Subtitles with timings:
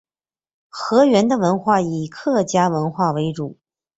[0.67, 3.59] 河源的文化以客家文化为主。